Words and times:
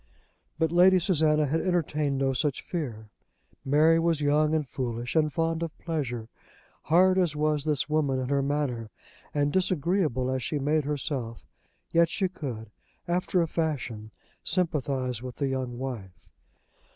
But 0.57 0.71
Lady 0.71 0.97
Susanna 0.99 1.45
had 1.45 1.61
entertained 1.61 2.17
no 2.17 2.33
such 2.33 2.63
fear. 2.63 3.11
Mary 3.63 3.99
was 3.99 4.19
young, 4.19 4.55
and 4.55 4.67
foolish, 4.67 5.15
and 5.15 5.31
fond 5.31 5.61
of 5.61 5.77
pleasure. 5.77 6.27
Hard 6.85 7.19
as 7.19 7.35
was 7.35 7.65
this 7.65 7.87
woman 7.87 8.17
in 8.17 8.29
her 8.29 8.41
manner, 8.41 8.89
and 9.31 9.53
disagreeable 9.53 10.31
as 10.31 10.41
she 10.41 10.57
made 10.57 10.85
herself, 10.85 11.45
yet 11.91 12.09
she 12.09 12.27
could, 12.27 12.71
after 13.07 13.43
a 13.43 13.47
fashion, 13.47 14.09
sympathise 14.43 15.21
with 15.21 15.35
the 15.35 15.49
young 15.49 15.77
wife. 15.77 16.29